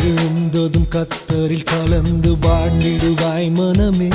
[0.00, 4.08] எழுந்ததும் கத்தரில் கலந்து வாழ்ந்திடுவாய் மனமே.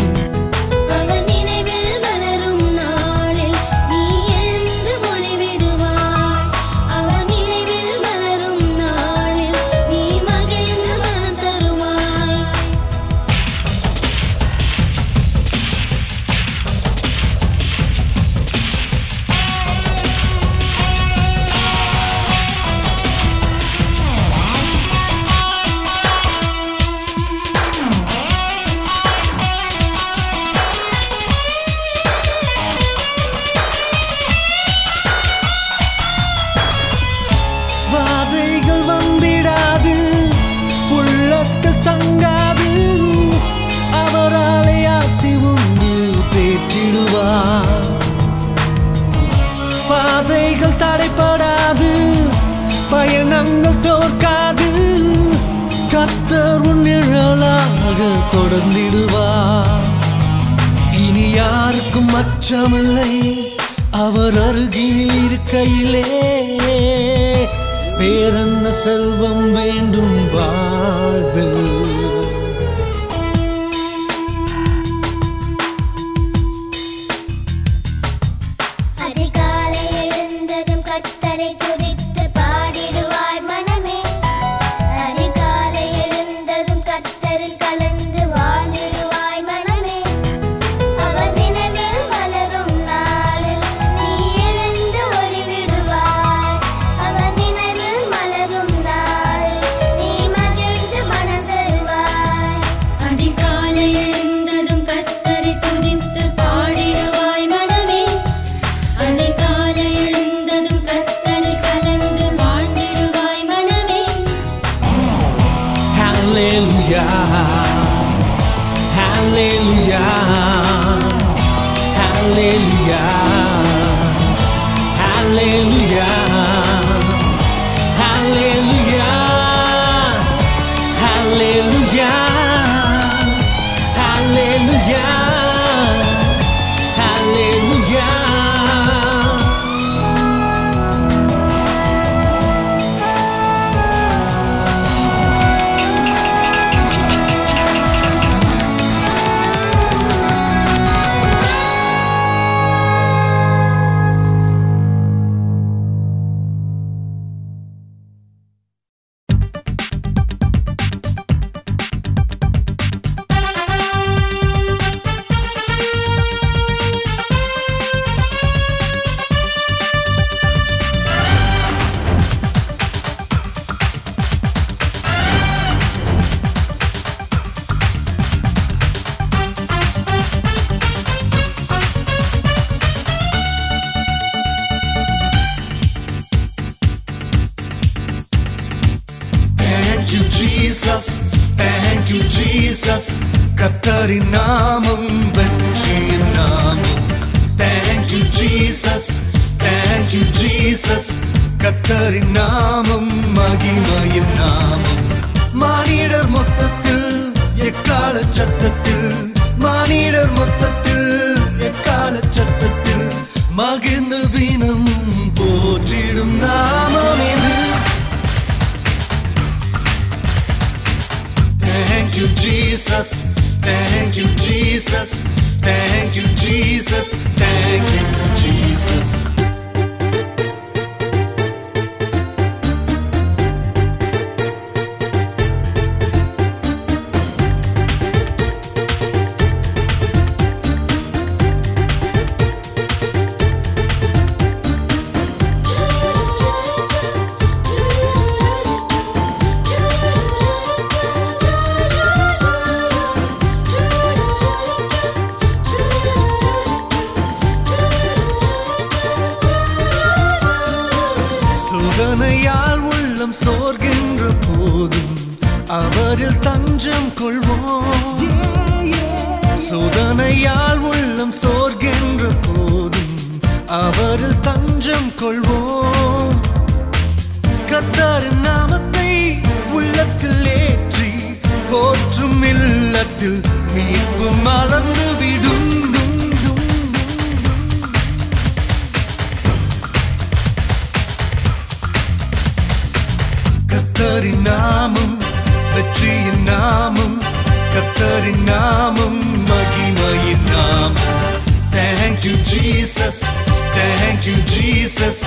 [304.28, 305.18] You Jesus.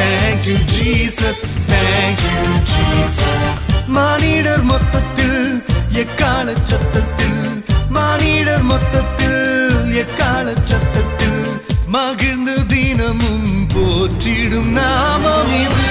[0.00, 1.38] Thank you Jesus.
[1.66, 3.40] Thank you Jesus.
[3.96, 5.40] மானிடர் மொத்தத்தில்
[6.02, 7.42] எக்கால சத்தத்தில்
[7.96, 9.40] மானிடர் மொத்தத்தில்
[10.02, 11.42] எக்கால சத்தத்தில்
[11.96, 15.86] மகிழ்ந்து தினமும் போற்றிடும் நாமம் இது.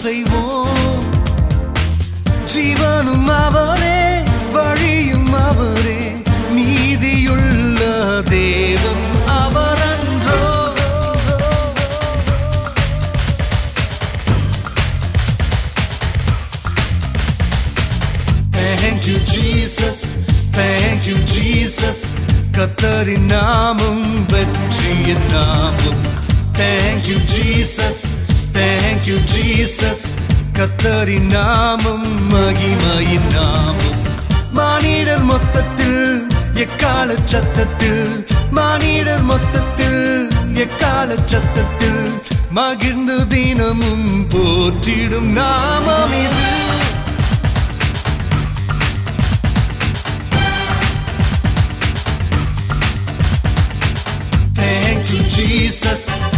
[0.00, 1.04] செய்வோம்
[2.52, 4.00] ജീവനും അവരെ
[4.56, 6.00] വഴിയും അവരെ
[6.56, 7.80] നീതിയുള്ള
[8.32, 9.00] ദൈവം
[9.40, 10.38] അവരണ്ടോ
[18.52, 19.98] Thank you Jesus
[20.52, 21.98] Thank you Jesus
[22.56, 23.98] കത്തറിനാമം
[24.32, 25.98] വെച്ചിയ നാമം
[26.52, 27.98] Thank you Jesus
[29.08, 30.06] Thank Jesus
[30.52, 34.02] கத்தரி நாமம் மகிமையின் நாமம்.
[34.52, 42.02] மானிடர் மொத்தத்தில் எக்கால சத்தத்தில் மானிடர் மொத்தத்தில் எக்கால சத்தத்தில்
[42.50, 46.46] மகிழ்ந்து தினமும் போற்றிடும் நாமம் இது.
[54.54, 56.37] Thank you, Jesus.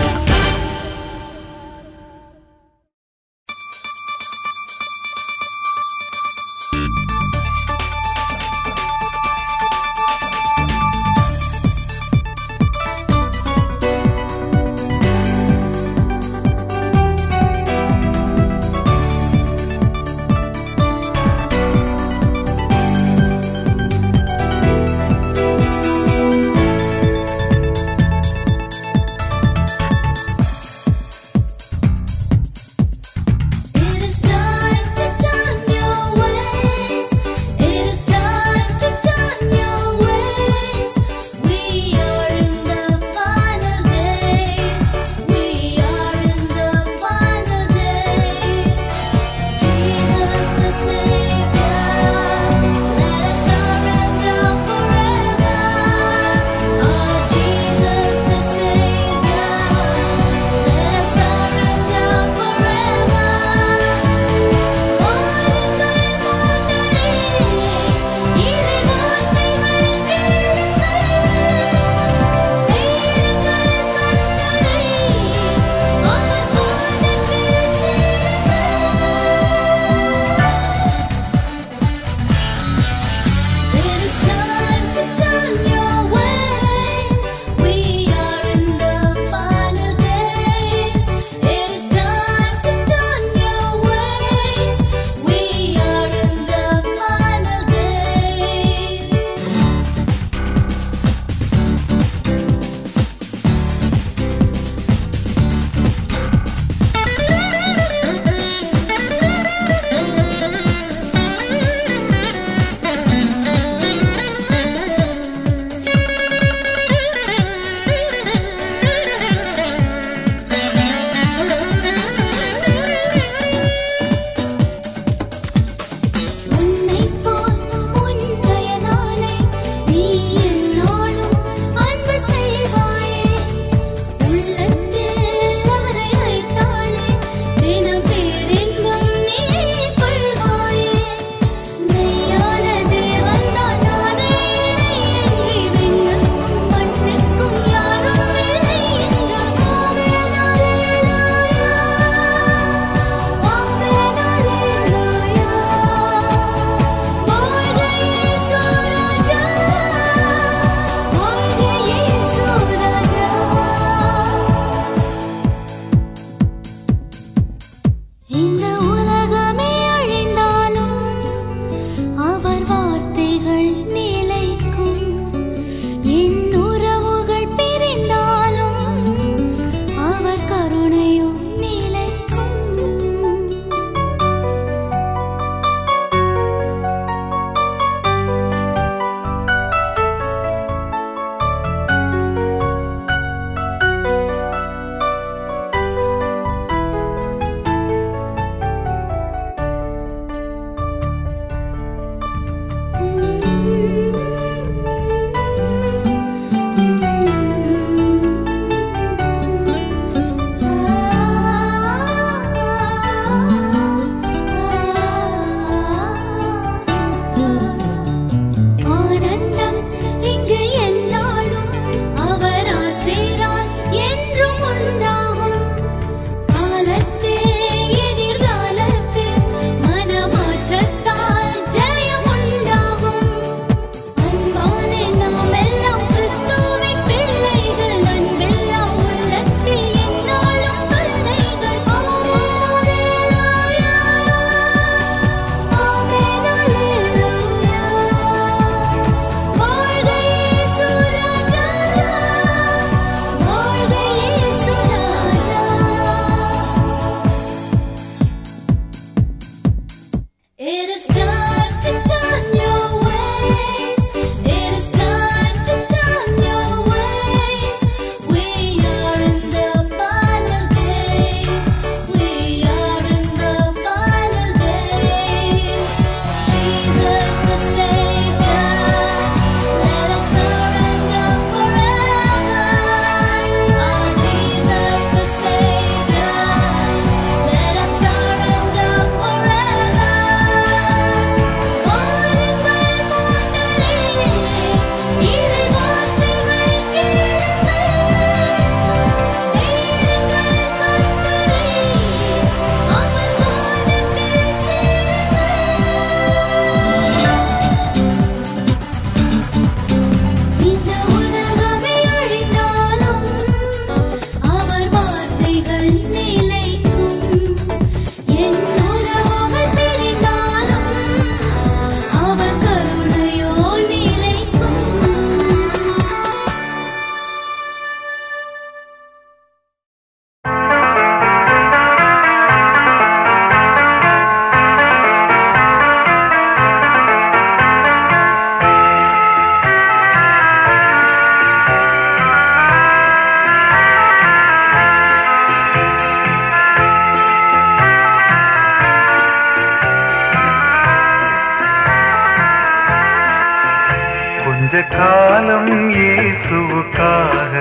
[356.31, 357.53] இயேசுவுக்காக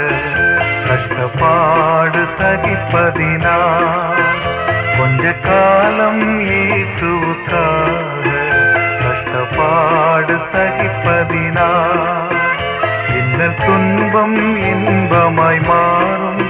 [0.88, 3.54] கஷ்டப்பாடு சகிப்பதினா?
[4.98, 8.26] கொஞ்ச காலம் இயேசுவுக்காக
[9.02, 11.68] கஷ்டப்பாடு சகிப்பதினா?
[13.18, 14.38] இன்னல் துன்பம்
[14.72, 16.44] இன்பமாய் மாறும்.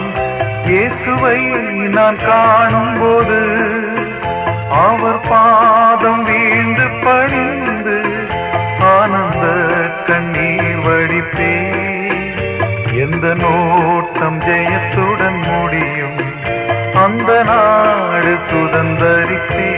[0.64, 1.38] இயேசுவை
[1.88, 3.40] நான் காணும் போது
[4.87, 7.19] அவர் பாதம் வீழ்ந்து பணிந்து
[13.22, 16.20] இந்த நோட்டம் ஜெயத்துடன் முடியும்.
[16.94, 19.72] அந்த நாடு சுதந்தரிப்பே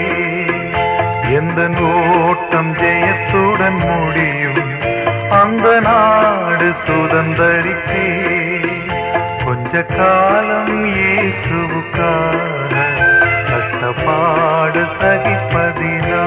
[1.33, 4.63] எந்த நோட்டம் ஜெயத்துடன் முடியும்.
[5.31, 8.07] அந்த நாடு சுதந்தரிப்பே
[9.45, 12.75] கொஞ்ச காலம் இயேசுவுக்காக
[13.51, 16.25] கஷ்டப்பாடு சகிப்பதினா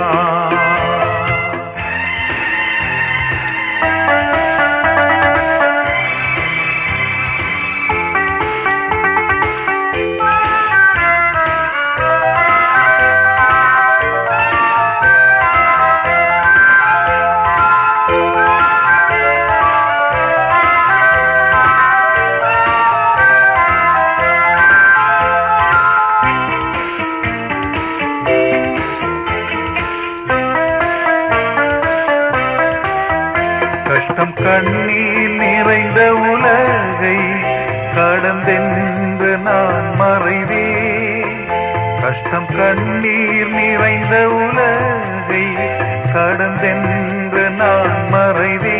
[46.15, 48.79] கடந்தென்று நான் மறைவே.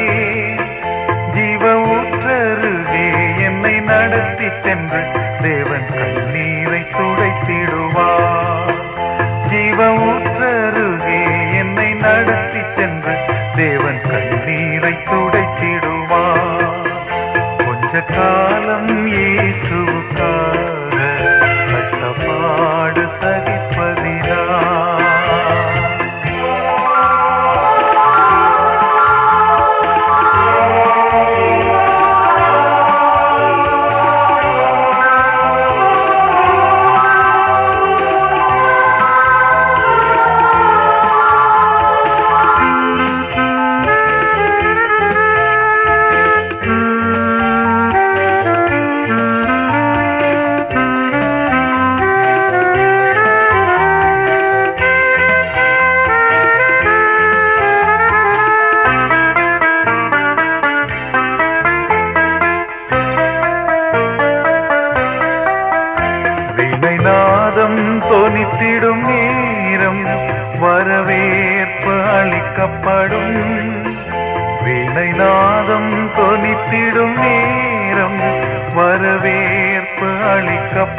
[1.35, 3.05] ஜீவ ஊற்றருகே
[3.45, 5.01] என்னை நடத்தி சென்று
[5.41, 8.73] தேவன் கண்ணீரை துடைத்திடுவார்
[9.49, 11.19] ஜீவ ஊற்றருகே
[11.61, 13.15] என்னை நடத்தி சென்று
[13.55, 16.89] தேவன் கண்ணீரை துடைத்திடுவார்
[17.65, 20.99] கொஞ்ச காலம் இயேசுவுக்காக
[21.71, 23.04] கஷ்டப்பாடு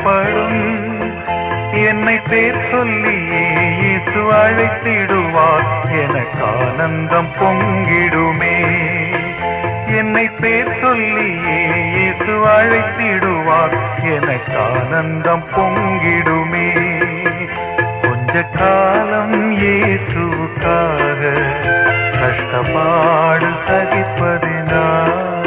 [0.06, 1.14] அளிக்கப்படும்
[1.72, 3.44] என்னை பேர் சொல்லியே
[3.80, 5.66] இயேசு அழைத்திடுவார்.
[5.90, 8.58] எனக்கு ஆனந்தம் பொங்கிடுமே.
[9.96, 11.58] என்னை பேர் சொல்லியே
[11.92, 13.76] இயேசு அழைத்திடுவார்.
[14.02, 16.68] எனக்கு ஆனந்தம் பொங்கிடுமே.
[18.02, 21.22] கொஞ்ச காலம் இயேசுக்காக
[22.20, 25.45] கஷ்டப்பாடு சகிப்பதினால்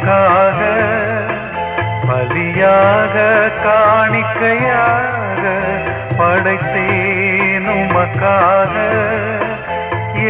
[0.00, 0.60] படைத்தேன்
[2.08, 3.16] பலியாக
[3.64, 5.42] காணிக்கையாக
[6.18, 8.74] படைத்தேன் உமக்காக.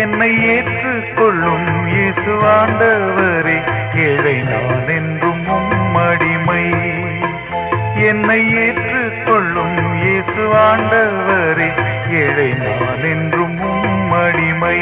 [0.00, 3.58] என்னை ஏற்றுக்கொள்ளும் இயேசு ஆண்டவரே
[4.06, 6.64] ஏழை நான் என்றும் உம்மடிமை.
[8.10, 11.70] என்னை ஏற்றுக்கொள்ளும் இயேசு ஆண்டவரே
[12.10, 14.78] ஏழை நான் என்றும் உம்மடிமை.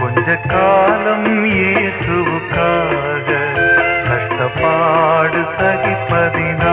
[0.00, 3.31] கொஞ்ச காலம் இயேசுவுக்காக
[4.42, 6.72] அந்த பாடு சகிப்பதினா.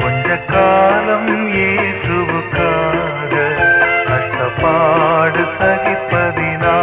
[0.00, 3.34] கொஞ்ச காலம் இயேசுவுக்காக
[4.10, 6.76] கஷ்டப்பாடு சகிப்பதினா.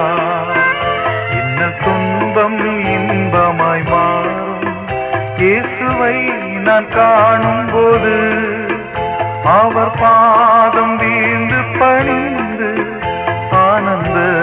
[1.38, 2.60] இன்னல் துன்பம்
[2.96, 4.68] இன்பமாய் மாறும்.
[5.38, 6.18] இயேசுவை
[6.66, 8.16] நான் காணும் போது
[9.44, 12.72] அவர் பாதம் வீழ்ந்து பணிந்து
[13.50, 14.37] ஆனந்த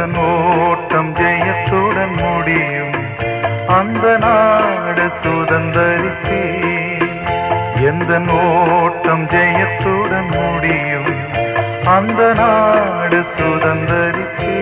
[0.00, 2.92] அதன் ஓட்டம் ஜெயத்துடன் முடியும்.
[3.66, 6.44] அந்த நாடு சுதந்திரித்தே
[7.80, 11.12] எந்த ஓட்டம் ஜெயத்துடன் முடியும்.
[11.86, 14.59] அந்த நாடு சுதந்திரித்தே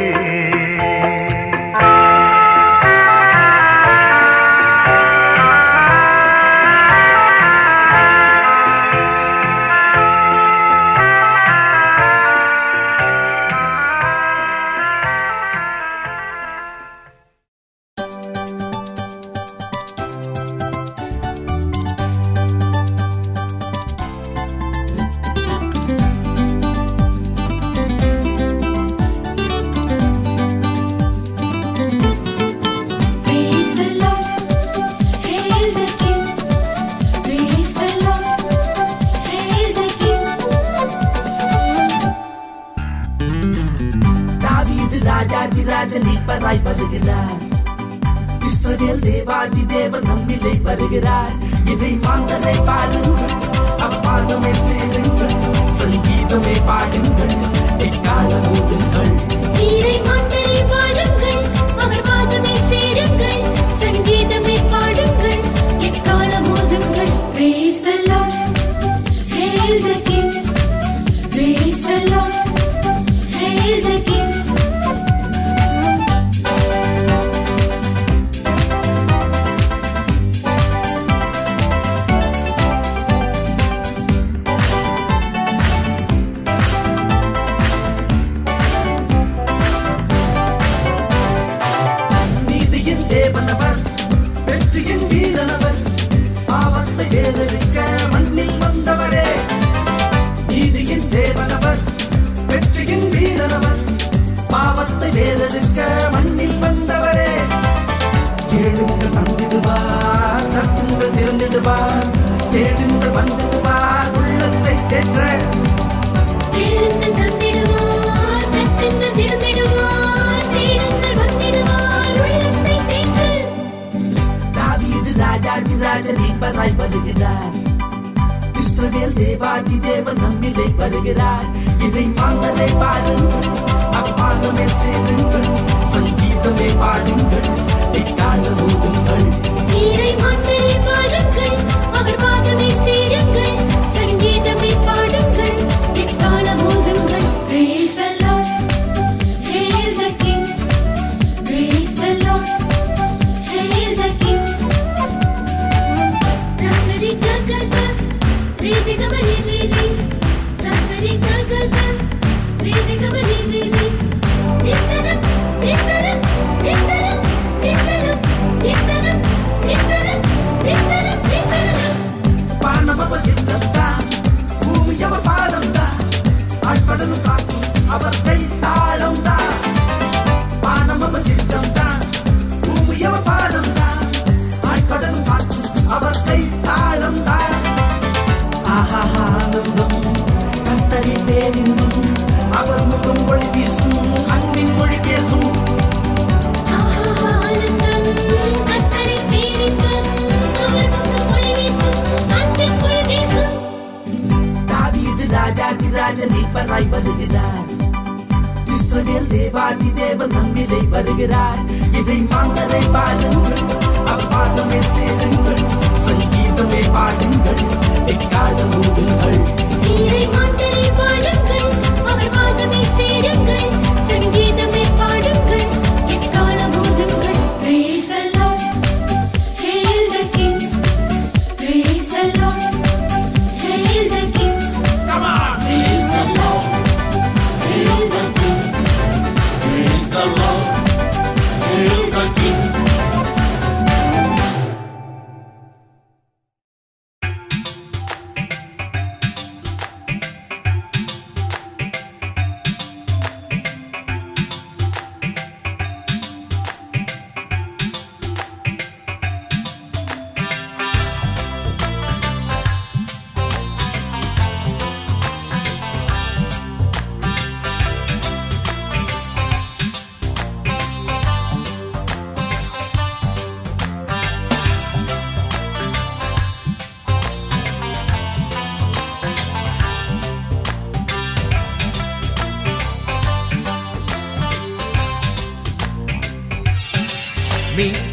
[51.04, 51.47] I?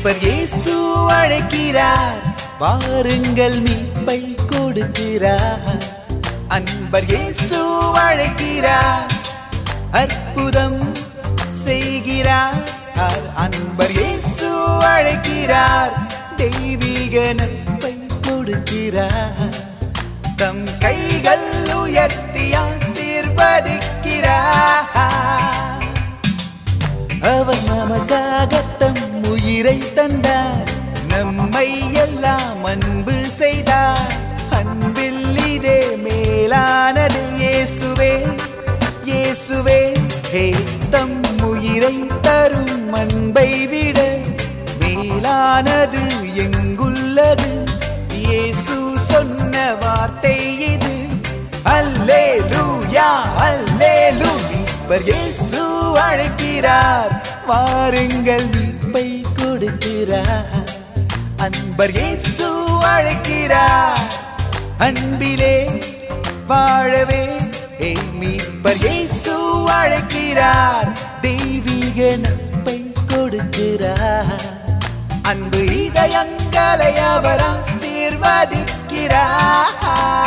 [0.05, 2.17] மீட்பர் இயேசு அழைக்கிறார்.
[2.59, 5.83] வாருங்கள் மீட்பை கொடுக்கிறார்.
[6.47, 9.11] அன்பர் இயேசு அழைக்கிறார்.
[9.91, 10.93] அற்புதம்
[11.51, 12.61] செய்கிறார்.
[13.35, 15.93] அன்பர் இயேசு அழைக்கிறார்.
[16.37, 19.55] தெய்வீக நட்பை கொடுக்கிறார்.
[20.35, 25.64] தம் கைகள் உயர்த்தி ஆசீர்வதிக்கிறார்.
[27.31, 30.71] அவர் நமக்காக தம் உயிரை தந்தார்.
[31.13, 31.69] நம்மை
[32.03, 34.13] எல்லாம் அன்பு செய்தார்.
[34.57, 38.13] அன்பில் இதே மேலானது இயேசுவே
[39.09, 39.79] இயேசுவே
[40.33, 40.45] ஹே
[40.93, 41.17] தம்
[41.49, 41.95] உயிரை
[42.27, 43.99] தரும் அன்பை விட
[44.81, 46.03] மேலானது
[46.45, 47.51] எங்குள்ளது?
[48.21, 48.77] இயேசு
[49.11, 50.37] சொன்ன வார்த்தை
[50.73, 50.95] இது.
[51.75, 53.09] அல்லே லூயா
[53.47, 53.94] அல்லே
[54.89, 57.21] அல்லேலூயா இயேசு அழைக்கிறார்.
[57.47, 60.69] வாருங்கள் மீட்பை கொடுக்கிறார்.
[61.37, 64.07] அன்பர் இயேசு அழைக்கிறார்.
[64.77, 65.81] அன்பிலே
[66.47, 67.37] வாழவே
[68.19, 70.87] மீட்பர் இயேசு அழைக்கிறார்.
[71.21, 74.45] தெய்வீக நட்பை கொடுக்கிறார்.
[75.21, 80.24] அன்பு இதயங்களை அவர் ஆசீர்வதிக்கிறார்.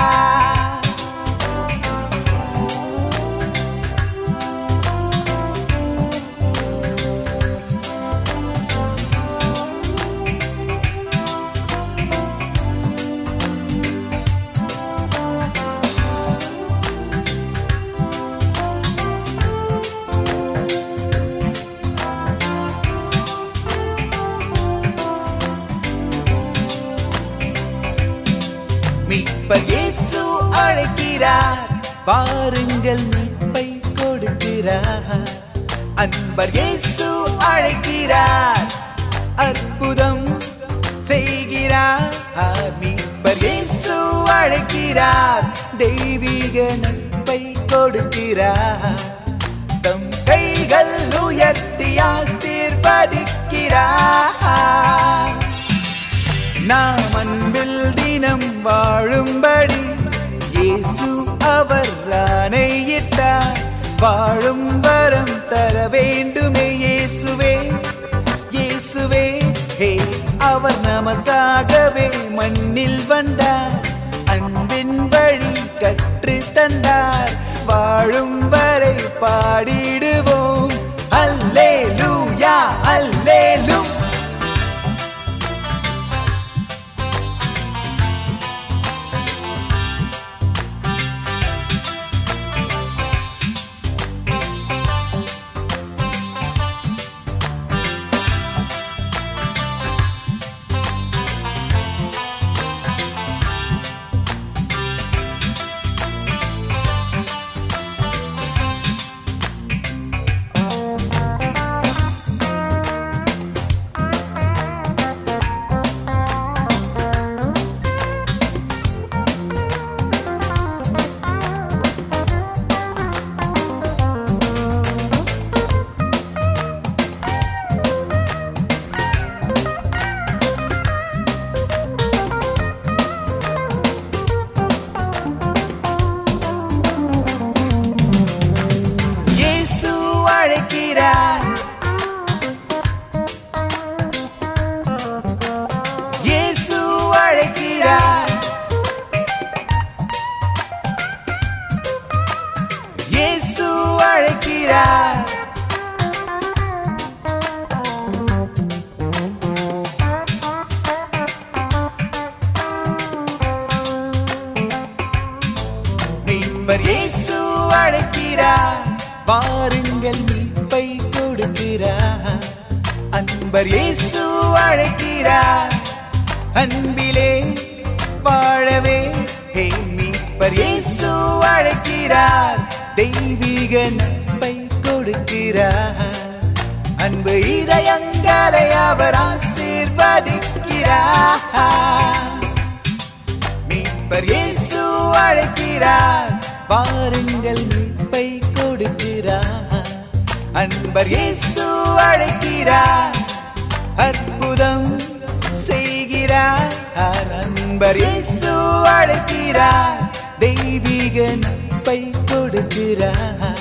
[206.98, 210.10] செய்கிறார் இயேசு அழைக்கிறார்.
[210.38, 213.60] தெய்வீக நட்பை கொடுக்கிறார்.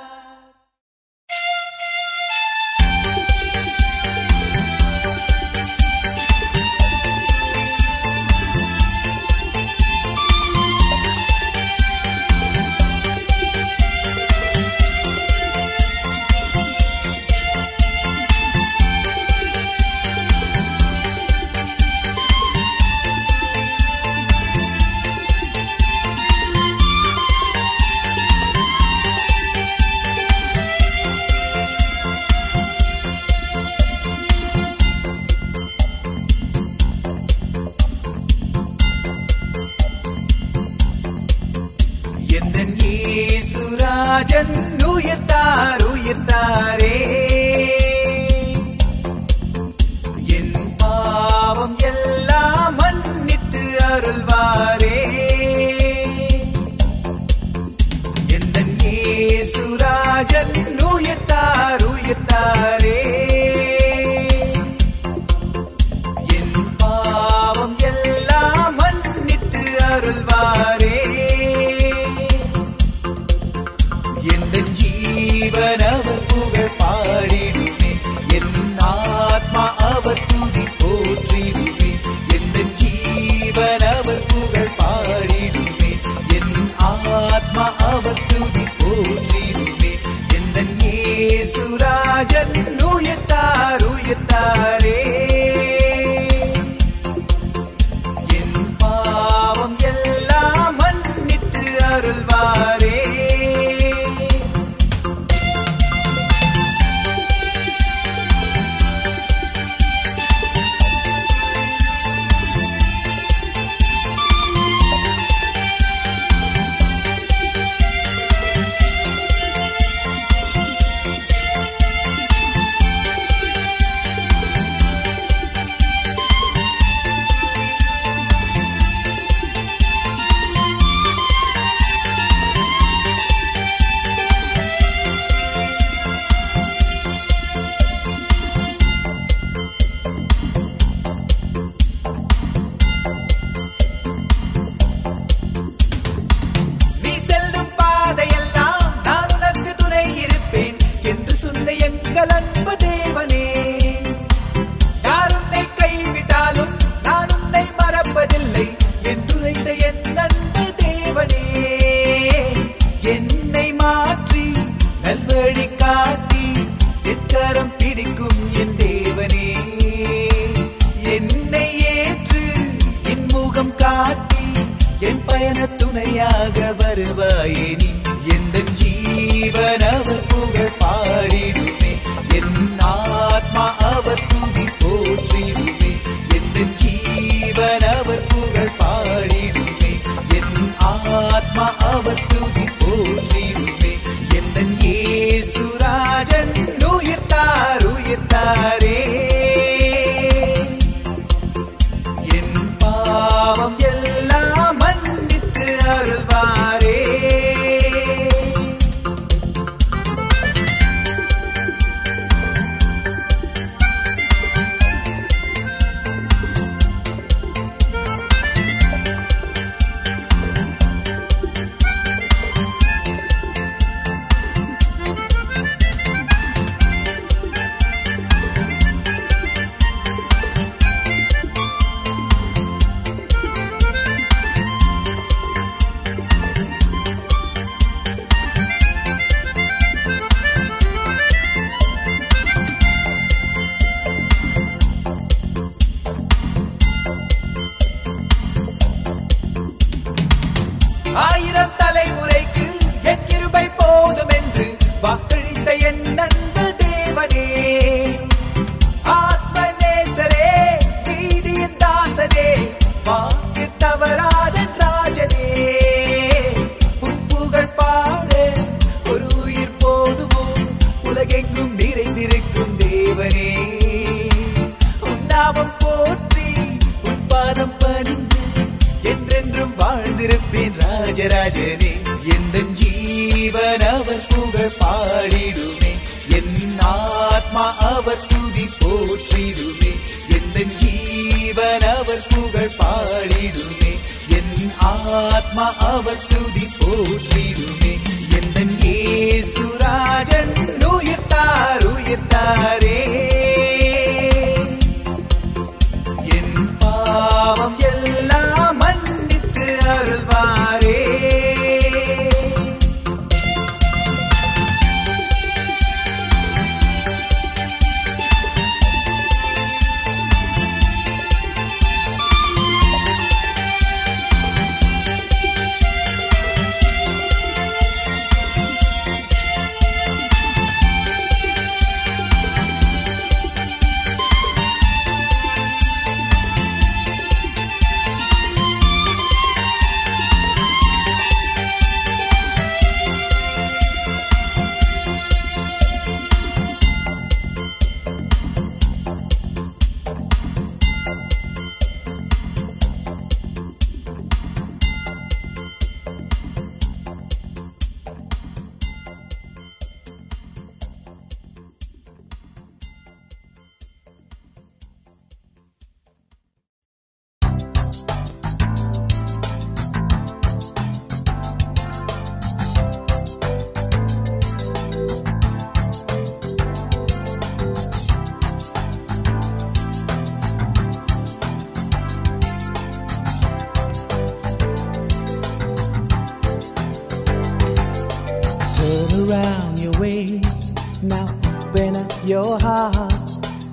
[389.33, 390.73] Around your ways,
[391.03, 391.27] now
[391.65, 393.13] open up your heart.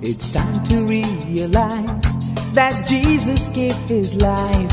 [0.02, 1.90] It's time to realize
[2.54, 4.72] that Jesus gave his life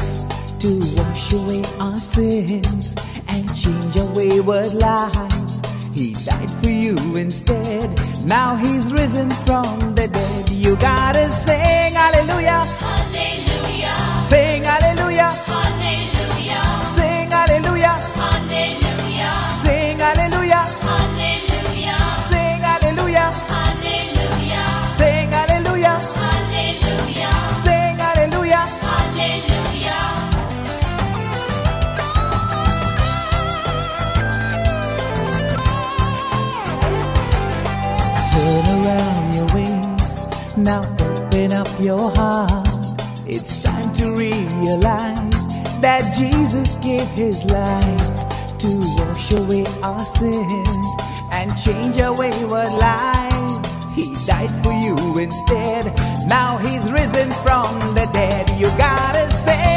[0.59, 2.95] to wash away our sins
[3.27, 5.61] and change our wayward lives.
[5.93, 7.89] He died for you instead.
[8.25, 10.49] Now he's risen from the dead.
[10.49, 12.96] You gotta sing hallelujah.
[41.47, 42.67] Open up your heart.
[43.25, 45.47] It's time to realize
[45.81, 50.87] that Jesus gave his life to wash away our sins
[51.31, 53.85] and change our wayward lives.
[53.95, 55.85] He died for you instead.
[56.27, 58.49] Now he's risen from the dead.
[58.59, 59.76] You gotta sing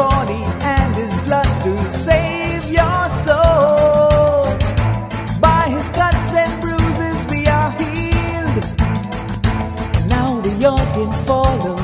[0.00, 0.42] body
[0.76, 1.72] and his blood to
[2.08, 4.44] save your soul.
[5.46, 8.64] By his cuts and bruises we are healed.
[10.14, 11.76] Now we all can follow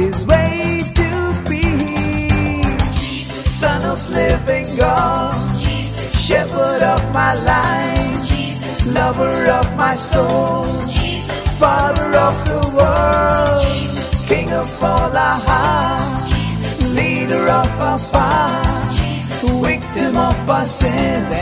[0.00, 1.08] his way to
[1.48, 3.30] peace.
[3.62, 5.34] Son of living God,
[5.64, 10.64] Jesus, shepherd of my life, Jesus, lover of my soul,
[10.98, 13.51] Jesus, father of the world,
[17.32, 21.41] leader of our past, victim of our sins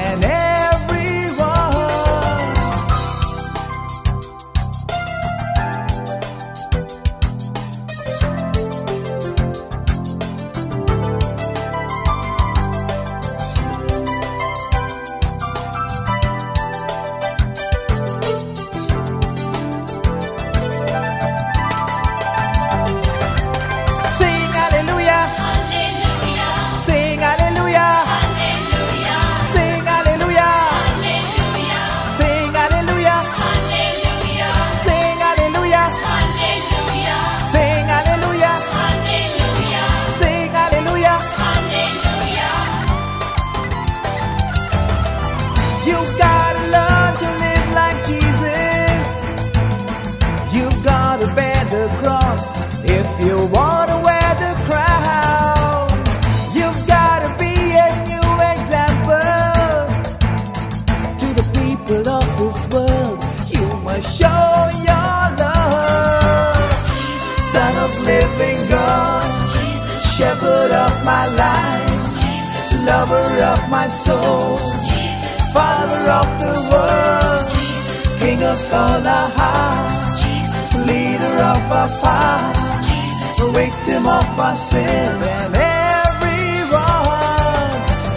[70.90, 72.86] of my life, Jesus.
[72.86, 74.56] lover of my soul,
[74.90, 75.52] Jesus.
[75.54, 78.20] Father of the world, Jesus.
[78.22, 80.86] King of all our hearts, Jesus.
[80.88, 82.56] leader of our path,
[82.88, 83.52] Jesus.
[83.62, 87.70] victim of our sins and every wrong.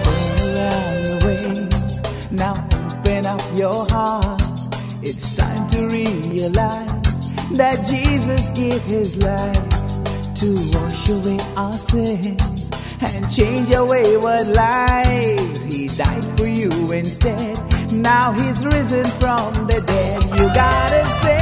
[0.06, 1.94] Turn around your ways,
[2.32, 4.42] now open up your heart.
[5.02, 7.16] It's time to realize
[7.62, 9.70] that Jesus gave his life
[10.42, 12.53] to wash away our sins
[13.06, 15.64] and change your wayward lives.
[15.64, 17.58] He died for you instead.
[17.92, 20.24] Now he's risen from the dead.
[20.40, 21.33] You gotta say.